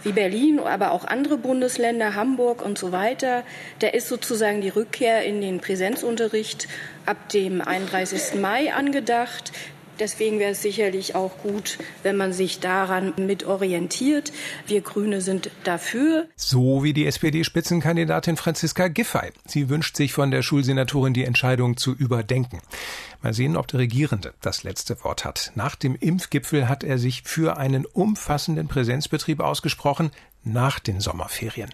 wie 0.04 0.12
Berlin, 0.12 0.60
aber 0.60 0.92
auch 0.92 1.04
andere 1.04 1.36
Bundesländer, 1.36 2.14
Hamburg 2.14 2.64
und 2.64 2.78
so 2.78 2.92
weiter, 2.92 3.42
da 3.80 3.88
ist 3.88 4.08
sozusagen 4.08 4.60
die 4.60 4.68
Rückkehr 4.68 5.24
in 5.24 5.40
den 5.40 5.60
Präsenzunterricht 5.60 6.68
ab 7.04 7.28
dem 7.30 7.60
31. 7.60 8.40
Mai 8.40 8.72
angedacht. 8.72 9.52
Deswegen 9.98 10.38
wäre 10.38 10.52
es 10.52 10.62
sicherlich 10.62 11.14
auch 11.14 11.38
gut, 11.38 11.78
wenn 12.02 12.16
man 12.16 12.32
sich 12.32 12.60
daran 12.60 13.14
mit 13.16 13.44
orientiert. 13.44 14.32
Wir 14.66 14.80
Grüne 14.80 15.20
sind 15.20 15.50
dafür. 15.64 16.28
So 16.36 16.82
wie 16.84 16.92
die 16.92 17.06
SPD-Spitzenkandidatin 17.06 18.36
Franziska 18.36 18.88
Giffey. 18.88 19.30
Sie 19.46 19.68
wünscht 19.68 19.96
sich 19.96 20.12
von 20.12 20.30
der 20.30 20.42
Schulsenatorin 20.42 21.14
die 21.14 21.24
Entscheidung 21.24 21.76
zu 21.76 21.94
überdenken. 21.94 22.60
Mal 23.22 23.34
sehen, 23.34 23.56
ob 23.56 23.66
der 23.66 23.80
Regierende 23.80 24.34
das 24.40 24.62
letzte 24.62 25.02
Wort 25.02 25.24
hat. 25.24 25.52
Nach 25.54 25.74
dem 25.74 25.96
Impfgipfel 25.96 26.68
hat 26.68 26.84
er 26.84 26.98
sich 26.98 27.22
für 27.24 27.56
einen 27.56 27.84
umfassenden 27.84 28.68
Präsenzbetrieb 28.68 29.40
ausgesprochen 29.40 30.10
nach 30.44 30.78
den 30.78 31.00
Sommerferien. 31.00 31.70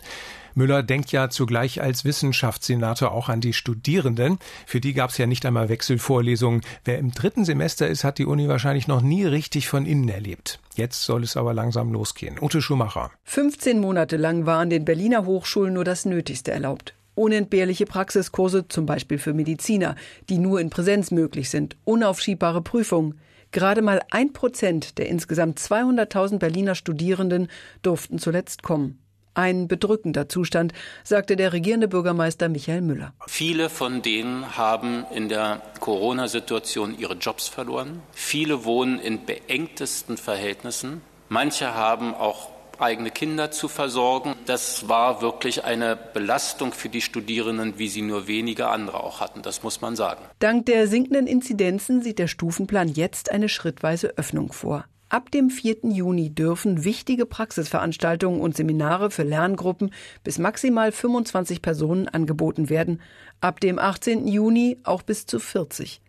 Müller 0.55 0.83
denkt 0.83 1.13
ja 1.13 1.31
zugleich 1.31 1.83
als 1.83 2.05
Wissenschaftssenator 2.05 3.13
auch 3.13 3.29
an 3.29 3.41
die 3.41 3.53
Studierenden. 3.53 4.39
Für 4.67 4.81
die 4.81 4.95
gab 4.95 5.11
es 5.11 5.19
ja 5.19 5.27
nicht 5.27 5.45
einmal 5.47 5.69
Wechselvorlesungen. 5.69 6.61
Wer 6.85 6.99
im 6.99 7.13
dritten 7.13 7.45
Semester 7.45 7.89
ist, 7.89 8.05
hat 8.05 8.19
die 8.19 8.27
Uni 8.27 8.49
wahrscheinlich 8.49 8.87
noch 8.87 9.03
nie 9.03 9.25
richtig 9.25 9.69
von 9.69 9.87
innen 9.87 10.09
erlebt. 10.09 10.61
Jetzt 10.77 11.03
soll 11.05 11.23
es 11.23 11.37
aber 11.37 11.55
langsam 11.55 11.93
losgehen. 11.93 12.39
Ute 12.41 12.63
Schumacher. 12.63 13.11
15 13.25 13.81
Monate 13.81 14.17
lang 14.17 14.47
war 14.47 14.59
an 14.59 14.71
den 14.71 14.85
Berliner 14.85 15.27
Hochschulen 15.27 15.75
nur 15.75 15.85
das 15.85 16.05
Nötigste 16.05 16.53
erlaubt. 16.53 16.95
Unentbehrliche 17.15 17.87
Praxiskurse, 17.87 18.67
zum 18.69 18.87
Beispiel 18.87 19.19
für 19.19 19.35
Mediziner, 19.35 19.95
die 20.29 20.39
nur 20.39 20.61
in 20.61 20.71
Präsenz 20.71 21.11
möglich 21.11 21.49
sind, 21.49 21.77
unaufschiebbare 21.85 22.61
Prüfungen. 22.61 23.21
Gerade 23.53 23.83
mal 23.83 24.03
ein 24.11 24.33
Prozent 24.33 24.99
der 24.99 25.09
insgesamt 25.09 25.61
200.000 25.61 26.39
Berliner 26.39 26.75
Studierenden 26.75 27.47
durften 27.83 28.19
zuletzt 28.19 28.65
kommen. 28.65 28.99
Ein 29.35 29.67
bedrückender 29.69 30.29
Zustand, 30.29 30.73
sagte 31.03 31.37
der 31.37 31.53
regierende 31.53 31.89
Bürgermeister 31.89 32.49
Michael 32.49 32.83
Müller. 32.83 33.13
Viele 33.27 33.69
von 33.69 34.01
denen 34.01 34.57
haben 34.57 35.05
in 35.13 35.29
der 35.29 35.61
Corona-Situation 35.81 36.97
ihre 36.99 37.15
Jobs 37.15 37.49
verloren. 37.49 38.01
Viele 38.13 38.65
wohnen 38.65 39.01
in 39.01 39.27
beengtesten 39.27 40.17
Verhältnissen. 40.17 41.03
Manche 41.29 41.75
haben 41.75 42.15
auch 42.15 42.51
eigene 42.81 43.11
Kinder 43.11 43.51
zu 43.51 43.69
versorgen. 43.69 44.35
Das 44.47 44.89
war 44.89 45.23
wirklich 45.23 45.65
eine 45.65 45.97
Belastung 45.97 46.73
für 46.73 46.89
die 46.89 47.01
Studierenden, 47.01 47.79
wie 47.79 47.89
sie 47.89 48.03
nur 48.03 48.27
wenige 48.27 48.69
andere 48.69 49.03
auch 49.03 49.21
hatten. 49.21 49.43
Das 49.43 49.63
muss 49.63 49.81
man 49.81 49.97
sagen. 49.97 50.25
Dank 50.39 50.67
der 50.67 50.87
sinkenden 50.89 51.27
Inzidenzen 51.27 52.03
sieht 52.03 52.19
der 52.19 52.29
Stufenplan 52.29 52.89
jetzt 52.89 53.31
eine 53.31 53.49
schrittweise 53.49 54.17
Öffnung 54.17 54.53
vor. 54.53 54.85
Ab 55.11 55.31
dem 55.31 55.51
4. 55.51 55.91
Juni 55.91 56.35
dürfen 56.35 56.85
wichtige 56.85 57.27
Praxisveranstaltungen 57.27 58.41
und 58.41 58.57
Seminare 58.57 59.11
für 59.11 59.23
Lerngruppen 59.23 59.91
bis 60.25 60.39
maximal 60.39 60.93
25 60.93 61.63
Personen 61.63 62.09
angeboten 62.09 62.71
werden, 62.71 63.01
ab 63.41 63.61
dem 63.61 63.79
18. 63.79 64.27
Juni 64.27 64.79
auch 64.83 65.03
bis 65.03 65.27
zu 65.27 65.39
40. 65.39 66.01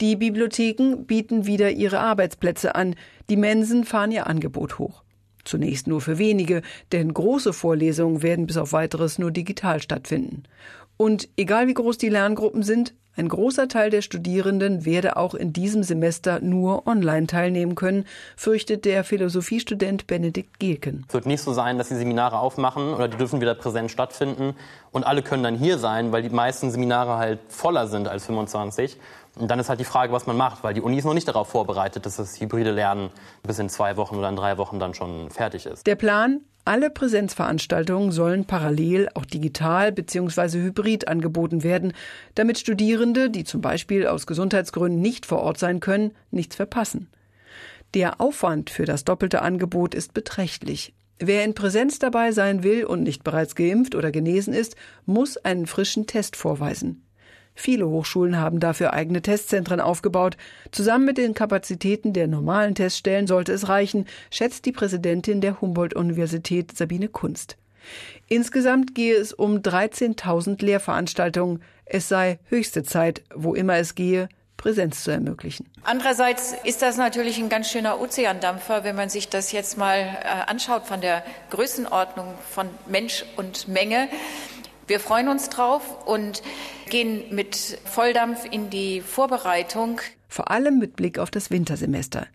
Die 0.00 0.16
Bibliotheken 0.16 1.04
bieten 1.06 1.46
wieder 1.46 1.70
ihre 1.70 2.00
Arbeitsplätze 2.00 2.74
an, 2.74 2.96
die 3.30 3.36
Mensen 3.36 3.84
fahren 3.84 4.12
ihr 4.12 4.26
Angebot 4.26 4.78
hoch. 4.78 5.02
Zunächst 5.44 5.86
nur 5.86 6.00
für 6.00 6.18
wenige, 6.18 6.62
denn 6.90 7.14
große 7.14 7.52
Vorlesungen 7.52 8.22
werden 8.22 8.46
bis 8.46 8.56
auf 8.56 8.72
weiteres 8.72 9.18
nur 9.18 9.30
digital 9.30 9.80
stattfinden. 9.80 10.42
Und 10.96 11.28
egal 11.36 11.66
wie 11.66 11.74
groß 11.74 11.98
die 11.98 12.08
Lerngruppen 12.08 12.62
sind, 12.62 12.94
ein 13.18 13.28
großer 13.30 13.66
Teil 13.68 13.88
der 13.88 14.02
Studierenden 14.02 14.84
werde 14.84 15.16
auch 15.16 15.34
in 15.34 15.54
diesem 15.54 15.82
Semester 15.82 16.40
nur 16.40 16.86
online 16.86 17.26
teilnehmen 17.26 17.74
können, 17.74 18.04
fürchtet 18.36 18.84
der 18.84 19.04
Philosophiestudent 19.04 20.06
Benedikt 20.06 20.58
Gielken. 20.58 21.06
Es 21.08 21.14
wird 21.14 21.24
nicht 21.24 21.40
so 21.40 21.54
sein, 21.54 21.78
dass 21.78 21.88
die 21.88 21.94
Seminare 21.94 22.38
aufmachen 22.38 22.92
oder 22.92 23.08
die 23.08 23.16
dürfen 23.16 23.40
wieder 23.40 23.54
präsent 23.54 23.90
stattfinden 23.90 24.54
und 24.92 25.04
alle 25.04 25.22
können 25.22 25.42
dann 25.42 25.56
hier 25.56 25.78
sein, 25.78 26.12
weil 26.12 26.22
die 26.22 26.28
meisten 26.28 26.70
Seminare 26.70 27.16
halt 27.16 27.40
voller 27.48 27.86
sind 27.86 28.06
als 28.06 28.26
25. 28.26 28.98
Und 29.36 29.50
dann 29.50 29.58
ist 29.58 29.68
halt 29.68 29.80
die 29.80 29.84
Frage, 29.84 30.12
was 30.12 30.26
man 30.26 30.36
macht, 30.36 30.64
weil 30.64 30.72
die 30.72 30.80
Uni 30.80 30.96
ist 30.96 31.04
noch 31.04 31.14
nicht 31.14 31.28
darauf 31.28 31.48
vorbereitet, 31.48 32.06
dass 32.06 32.16
das 32.16 32.40
hybride 32.40 32.70
Lernen 32.70 33.10
bis 33.42 33.58
in 33.58 33.68
zwei 33.68 33.96
Wochen 33.96 34.16
oder 34.16 34.30
in 34.30 34.36
drei 34.36 34.56
Wochen 34.56 34.78
dann 34.78 34.94
schon 34.94 35.30
fertig 35.30 35.66
ist. 35.66 35.86
Der 35.86 35.94
Plan, 35.94 36.40
alle 36.64 36.88
Präsenzveranstaltungen 36.88 38.12
sollen 38.12 38.46
parallel 38.46 39.08
auch 39.14 39.26
digital 39.26 39.92
bzw. 39.92 40.58
hybrid 40.62 41.06
angeboten 41.06 41.62
werden, 41.62 41.92
damit 42.34 42.58
Studierende, 42.58 43.28
die 43.28 43.44
zum 43.44 43.60
Beispiel 43.60 44.06
aus 44.06 44.26
Gesundheitsgründen 44.26 45.00
nicht 45.00 45.26
vor 45.26 45.40
Ort 45.40 45.58
sein 45.58 45.80
können, 45.80 46.12
nichts 46.30 46.56
verpassen. 46.56 47.08
Der 47.94 48.20
Aufwand 48.20 48.70
für 48.70 48.86
das 48.86 49.04
doppelte 49.04 49.42
Angebot 49.42 49.94
ist 49.94 50.14
beträchtlich. 50.14 50.94
Wer 51.18 51.44
in 51.44 51.54
Präsenz 51.54 51.98
dabei 51.98 52.32
sein 52.32 52.62
will 52.62 52.84
und 52.84 53.02
nicht 53.02 53.22
bereits 53.22 53.54
geimpft 53.54 53.94
oder 53.94 54.10
genesen 54.10 54.52
ist, 54.52 54.76
muss 55.04 55.36
einen 55.36 55.66
frischen 55.66 56.06
Test 56.06 56.36
vorweisen. 56.36 57.05
Viele 57.56 57.88
Hochschulen 57.88 58.38
haben 58.38 58.60
dafür 58.60 58.92
eigene 58.92 59.22
Testzentren 59.22 59.80
aufgebaut. 59.80 60.36
Zusammen 60.70 61.06
mit 61.06 61.18
den 61.18 61.34
Kapazitäten 61.34 62.12
der 62.12 62.28
normalen 62.28 62.74
Teststellen 62.74 63.26
sollte 63.26 63.52
es 63.52 63.68
reichen, 63.68 64.06
schätzt 64.30 64.66
die 64.66 64.72
Präsidentin 64.72 65.40
der 65.40 65.60
Humboldt-Universität 65.60 66.76
Sabine 66.76 67.08
Kunst. 67.08 67.56
Insgesamt 68.28 68.94
gehe 68.94 69.16
es 69.16 69.32
um 69.32 69.58
13.000 69.58 70.64
Lehrveranstaltungen. 70.64 71.62
Es 71.86 72.08
sei 72.08 72.38
höchste 72.48 72.82
Zeit, 72.82 73.22
wo 73.34 73.54
immer 73.54 73.76
es 73.76 73.94
gehe, 73.94 74.28
Präsenz 74.56 75.04
zu 75.04 75.10
ermöglichen. 75.10 75.70
Andererseits 75.84 76.54
ist 76.64 76.82
das 76.82 76.96
natürlich 76.96 77.38
ein 77.38 77.48
ganz 77.48 77.70
schöner 77.70 78.00
Ozeandampfer, 78.00 78.84
wenn 78.84 78.96
man 78.96 79.08
sich 79.08 79.28
das 79.28 79.52
jetzt 79.52 79.78
mal 79.78 79.98
äh, 79.98 80.50
anschaut 80.50 80.86
von 80.86 81.00
der 81.00 81.22
Größenordnung 81.50 82.34
von 82.50 82.68
Mensch 82.86 83.24
und 83.36 83.68
Menge. 83.68 84.08
Wir 84.86 85.00
freuen 85.00 85.28
uns 85.28 85.48
drauf 85.48 86.06
und 86.06 86.42
gehen 86.90 87.34
mit 87.34 87.56
Volldampf 87.84 88.44
in 88.50 88.70
die 88.70 89.00
Vorbereitung. 89.00 90.00
Vor 90.28 90.50
allem 90.50 90.78
mit 90.78 90.94
Blick 90.96 91.18
auf 91.18 91.30
das 91.30 91.50
Wintersemester. 91.50 92.26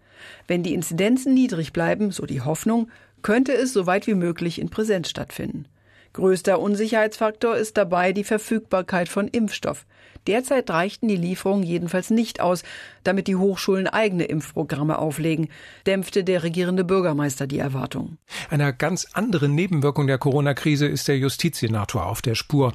Wenn 0.47 0.63
die 0.63 0.73
Inzidenzen 0.73 1.33
niedrig 1.33 1.71
bleiben, 1.71 2.11
so 2.11 2.25
die 2.25 2.41
Hoffnung, 2.41 2.89
könnte 3.21 3.53
es 3.53 3.71
so 3.71 3.85
weit 3.85 4.07
wie 4.07 4.15
möglich 4.15 4.59
in 4.59 4.69
Präsenz 4.69 5.09
stattfinden. 5.09 5.65
Größter 6.13 6.59
Unsicherheitsfaktor 6.59 7.55
ist 7.55 7.77
dabei 7.77 8.11
die 8.11 8.23
Verfügbarkeit 8.23 9.07
von 9.07 9.27
Impfstoff. 9.27 9.85
Derzeit 10.27 10.69
reichten 10.69 11.07
die 11.07 11.15
Lieferungen 11.15 11.63
jedenfalls 11.63 12.11
nicht 12.11 12.41
aus, 12.41 12.63
damit 13.03 13.27
die 13.27 13.37
Hochschulen 13.37 13.87
eigene 13.87 14.25
Impfprogramme 14.25 14.99
auflegen, 14.99 15.49
dämpfte 15.87 16.23
der 16.23 16.43
regierende 16.43 16.83
Bürgermeister 16.83 17.47
die 17.47 17.57
Erwartung. 17.57 18.17
Einer 18.49 18.71
ganz 18.71 19.07
anderen 19.13 19.55
Nebenwirkung 19.55 20.05
der 20.05 20.19
Corona-Krise 20.19 20.85
ist 20.85 21.07
der 21.07 21.17
Justizsenator 21.17 22.05
auf 22.05 22.21
der 22.21 22.35
Spur. 22.35 22.73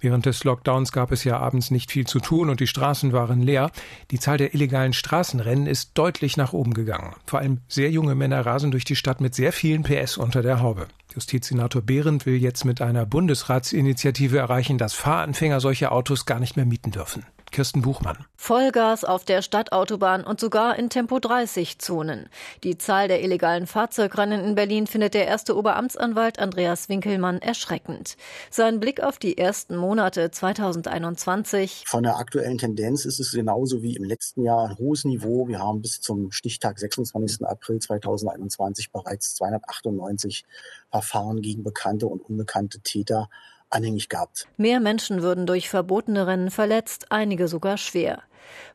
Während 0.00 0.26
des 0.26 0.44
Lockdowns 0.44 0.92
gab 0.92 1.12
es 1.12 1.24
ja 1.24 1.38
abends 1.38 1.70
nicht 1.70 1.90
viel 1.90 2.06
zu 2.06 2.20
tun 2.20 2.50
und 2.50 2.60
die 2.60 2.66
Straßen 2.66 3.12
waren 3.12 3.42
leer. 3.42 3.70
Die 4.10 4.18
Zahl 4.18 4.38
der 4.38 4.54
illegalen 4.54 4.92
Straßenrennen 4.92 5.66
ist 5.66 5.92
deutlich 5.94 6.36
nach 6.36 6.52
oben 6.52 6.74
gegangen. 6.74 7.14
Vor 7.26 7.40
allem 7.40 7.58
sehr 7.68 7.90
junge 7.90 8.14
Männer 8.14 8.44
rasen 8.46 8.70
durch 8.70 8.84
die 8.84 8.96
Stadt 8.96 9.20
mit 9.20 9.34
sehr 9.34 9.52
vielen 9.52 9.82
PS 9.82 10.16
unter 10.16 10.42
der 10.42 10.60
Haube. 10.60 10.86
Justizsenator 11.14 11.82
Behrendt 11.82 12.26
will 12.26 12.36
jetzt 12.36 12.64
mit 12.64 12.80
einer 12.80 13.06
Bundesratsinitiative 13.06 14.38
erreichen, 14.38 14.78
dass 14.78 14.94
Fahranfänger 14.94 15.60
solche 15.60 15.90
Autos 15.92 16.26
gar 16.26 16.40
nicht 16.40 16.56
mehr 16.56 16.66
mieten 16.66 16.90
dürfen. 16.90 17.24
Kirsten 17.50 17.82
Buchmann. 17.82 18.24
Vollgas 18.36 19.04
auf 19.04 19.24
der 19.24 19.42
Stadtautobahn 19.42 20.24
und 20.24 20.40
sogar 20.40 20.78
in 20.78 20.90
Tempo 20.90 21.18
30 21.18 21.78
Zonen. 21.78 22.28
Die 22.64 22.78
Zahl 22.78 23.08
der 23.08 23.22
illegalen 23.22 23.66
Fahrzeugrennen 23.66 24.44
in 24.44 24.54
Berlin 24.54 24.86
findet 24.86 25.14
der 25.14 25.26
erste 25.26 25.56
Oberamtsanwalt 25.56 26.38
Andreas 26.38 26.88
Winkelmann 26.88 27.42
erschreckend. 27.42 28.16
Sein 28.50 28.80
Blick 28.80 29.02
auf 29.02 29.18
die 29.18 29.38
ersten 29.38 29.76
Monate 29.76 30.30
2021. 30.30 31.84
Von 31.86 32.02
der 32.02 32.16
aktuellen 32.16 32.58
Tendenz 32.58 33.04
ist 33.04 33.20
es 33.20 33.32
genauso 33.32 33.82
wie 33.82 33.96
im 33.96 34.04
letzten 34.04 34.42
Jahr 34.42 34.68
ein 34.68 34.78
hohes 34.78 35.04
Niveau. 35.04 35.48
Wir 35.48 35.58
haben 35.58 35.82
bis 35.82 36.00
zum 36.00 36.30
Stichtag 36.32 36.78
26. 36.78 37.46
April 37.46 37.78
2021 37.78 38.92
bereits 38.92 39.34
298 39.34 40.44
Verfahren 40.90 41.42
gegen 41.42 41.62
bekannte 41.62 42.06
und 42.06 42.20
unbekannte 42.20 42.80
Täter 42.80 43.28
anhängig 43.70 44.08
gehabt. 44.08 44.46
Mehr 44.56 44.80
Menschen 44.80 45.22
würden 45.22 45.46
durch 45.46 45.68
verbotene 45.68 46.26
Rennen 46.26 46.50
verletzt, 46.50 47.06
einige 47.10 47.48
sogar 47.48 47.76
schwer. 47.76 48.22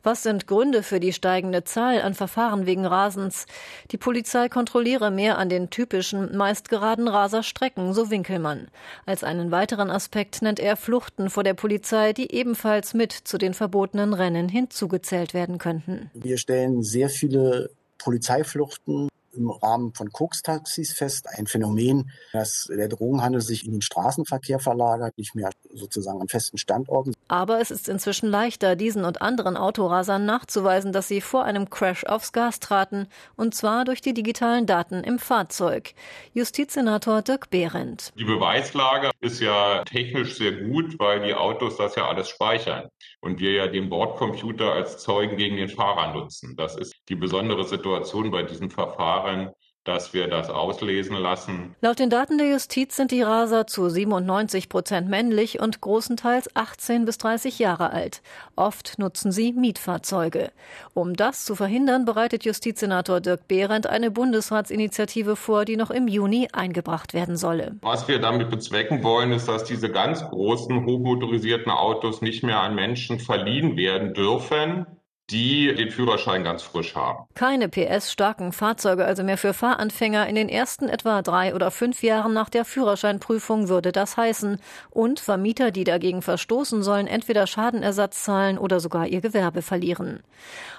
Was 0.02 0.22
sind 0.22 0.46
Gründe 0.46 0.82
für 0.82 1.00
die 1.00 1.12
steigende 1.12 1.64
Zahl 1.64 2.02
an 2.02 2.14
Verfahren 2.14 2.66
wegen 2.66 2.84
Rasens? 2.86 3.46
Die 3.90 3.96
Polizei 3.96 4.48
kontrolliere 4.48 5.10
mehr 5.10 5.38
an 5.38 5.48
den 5.48 5.70
typischen, 5.70 6.36
meist 6.36 6.68
geraden 6.68 7.08
Raserstrecken, 7.08 7.92
so 7.92 8.10
Winkelmann. 8.10 8.68
Als 9.06 9.24
einen 9.24 9.50
weiteren 9.50 9.90
Aspekt 9.90 10.42
nennt 10.42 10.60
er 10.60 10.76
Fluchten 10.76 11.30
vor 11.30 11.42
der 11.42 11.54
Polizei, 11.54 12.12
die 12.12 12.32
ebenfalls 12.32 12.94
mit 12.94 13.12
zu 13.12 13.38
den 13.38 13.54
verbotenen 13.54 14.14
Rennen 14.14 14.48
hinzugezählt 14.48 15.34
werden 15.34 15.58
könnten. 15.58 16.10
Wir 16.14 16.38
stellen 16.38 16.82
sehr 16.82 17.08
viele 17.08 17.70
Polizeifluchten 17.98 19.08
im 19.36 19.50
Rahmen 19.50 19.94
von 19.94 20.10
Koks-Taxis 20.10 20.92
fest. 20.92 21.26
Ein 21.28 21.46
Phänomen, 21.46 22.10
dass 22.32 22.68
der 22.70 22.88
Drogenhandel 22.88 23.40
sich 23.40 23.66
in 23.66 23.72
den 23.72 23.82
Straßenverkehr 23.82 24.58
verlagert, 24.58 25.16
nicht 25.18 25.34
mehr 25.34 25.50
sozusagen 25.72 26.20
an 26.20 26.28
festen 26.28 26.58
Standorten. 26.58 27.14
Aber 27.28 27.60
es 27.60 27.70
ist 27.70 27.88
inzwischen 27.88 28.28
leichter, 28.28 28.76
diesen 28.76 29.04
und 29.04 29.22
anderen 29.22 29.56
Autorasern 29.56 30.24
nachzuweisen, 30.24 30.92
dass 30.92 31.08
sie 31.08 31.20
vor 31.20 31.44
einem 31.44 31.70
Crash 31.70 32.04
aufs 32.04 32.32
Gas 32.32 32.60
traten, 32.60 33.08
und 33.36 33.54
zwar 33.54 33.84
durch 33.84 34.00
die 34.00 34.14
digitalen 34.14 34.66
Daten 34.66 35.04
im 35.04 35.18
Fahrzeug. 35.18 35.94
Justizsenator 36.32 37.22
Dirk 37.22 37.50
Behrendt. 37.50 38.12
Die 38.18 38.24
Beweislage 38.24 39.10
ist 39.24 39.40
ja 39.40 39.82
technisch 39.84 40.34
sehr 40.34 40.52
gut, 40.52 40.98
weil 40.98 41.24
die 41.26 41.34
Autos 41.34 41.76
das 41.76 41.96
ja 41.96 42.06
alles 42.06 42.28
speichern 42.28 42.88
und 43.20 43.40
wir 43.40 43.52
ja 43.52 43.66
den 43.66 43.88
Bordcomputer 43.88 44.72
als 44.72 44.98
Zeugen 44.98 45.36
gegen 45.36 45.56
den 45.56 45.68
Fahrer 45.68 46.12
nutzen. 46.12 46.54
Das 46.56 46.76
ist 46.76 46.94
die 47.08 47.16
besondere 47.16 47.64
Situation 47.64 48.30
bei 48.30 48.42
diesem 48.42 48.70
Verfahren, 48.70 49.50
dass 49.84 50.14
wir 50.14 50.28
das 50.28 50.50
auslesen 50.50 51.16
lassen. 51.16 51.74
Laut 51.80 51.98
den 51.98 52.10
Daten 52.10 52.38
der 52.38 52.48
Justiz 52.48 52.96
sind 52.96 53.10
die 53.10 53.22
Raser 53.22 53.66
zu 53.66 53.88
97 53.88 54.68
Prozent 54.68 55.08
männlich 55.08 55.60
und 55.60 55.80
großenteils 55.80 56.54
18 56.56 57.04
bis 57.04 57.18
30 57.18 57.58
Jahre 57.58 57.90
alt. 57.90 58.22
Oft 58.56 58.98
nutzen 58.98 59.30
sie 59.30 59.52
Mietfahrzeuge. 59.52 60.50
Um 60.94 61.14
das 61.14 61.44
zu 61.44 61.54
verhindern, 61.54 62.04
bereitet 62.04 62.44
Justizsenator 62.44 63.20
Dirk 63.20 63.46
Behrendt 63.46 63.86
eine 63.86 64.10
Bundesratsinitiative 64.10 65.36
vor, 65.36 65.64
die 65.64 65.76
noch 65.76 65.90
im 65.90 66.08
Juni 66.08 66.48
eingebracht 66.52 67.12
werden 67.12 67.36
solle. 67.36 67.76
Was 67.82 68.08
wir 68.08 68.20
damit 68.20 68.50
bezwecken 68.50 69.02
wollen, 69.02 69.32
ist, 69.32 69.48
dass 69.48 69.64
diese 69.64 69.90
ganz 69.90 70.24
großen 70.24 70.86
hochmotorisierten 70.86 71.70
Autos 71.70 72.22
nicht 72.22 72.42
mehr 72.42 72.60
an 72.60 72.74
Menschen 72.74 73.20
verliehen 73.20 73.76
werden 73.76 74.14
dürfen, 74.14 74.86
die 75.30 75.74
den 75.74 75.90
Führerschein 75.90 76.44
ganz 76.44 76.62
frisch 76.62 76.94
haben. 76.94 77.24
Keine 77.34 77.68
PS-starken 77.68 78.52
Fahrzeuge 78.52 79.04
also 79.04 79.24
mehr 79.24 79.38
für 79.38 79.54
Fahranfänger 79.54 80.26
in 80.26 80.34
den 80.34 80.48
ersten 80.48 80.88
etwa 80.88 81.22
drei 81.22 81.54
oder 81.54 81.70
fünf 81.70 82.02
Jahren 82.02 82.34
nach 82.34 82.50
der 82.50 82.64
Führerscheinprüfung 82.64 83.68
würde 83.68 83.92
das 83.92 84.16
heißen. 84.16 84.58
Und 84.90 85.20
Vermieter, 85.20 85.70
die 85.70 85.84
dagegen 85.84 86.20
verstoßen, 86.20 86.82
sollen 86.82 87.06
entweder 87.06 87.46
Schadenersatz 87.46 88.24
zahlen 88.24 88.58
oder 88.58 88.80
sogar 88.80 89.06
ihr 89.06 89.22
Gewerbe 89.22 89.62
verlieren. 89.62 90.22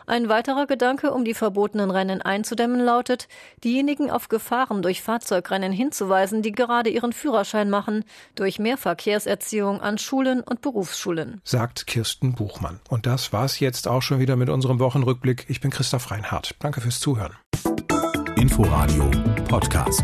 Ein 0.07 0.29
weiterer 0.29 0.67
Gedanke, 0.67 1.11
um 1.11 1.25
die 1.25 1.33
verbotenen 1.33 1.89
Rennen 1.89 2.21
einzudämmen, 2.21 2.79
lautet, 2.79 3.27
diejenigen 3.63 4.11
auf 4.11 4.29
Gefahren 4.29 4.83
durch 4.83 5.01
Fahrzeugrennen 5.01 5.71
hinzuweisen, 5.71 6.43
die 6.43 6.51
gerade 6.51 6.91
ihren 6.91 7.11
Führerschein 7.11 7.71
machen, 7.71 8.05
durch 8.35 8.59
mehr 8.59 8.77
Verkehrserziehung 8.77 9.81
an 9.81 9.97
Schulen 9.97 10.41
und 10.41 10.61
Berufsschulen. 10.61 11.41
Sagt 11.43 11.87
Kirsten 11.87 12.35
Buchmann. 12.35 12.79
Und 12.89 13.07
das 13.07 13.33
war's 13.33 13.59
jetzt 13.59 13.87
auch 13.87 14.03
schon 14.03 14.19
wieder 14.35 14.45
mit 14.45 14.49
unserem 14.49 14.79
Wochenrückblick. 14.79 15.45
Ich 15.47 15.61
bin 15.61 15.71
Christoph 15.71 16.11
Reinhardt. 16.11 16.55
Danke 16.59 16.81
fürs 16.81 16.99
Zuhören. 16.99 17.33
Inforadio 18.35 19.09
Podcast. 19.47 20.03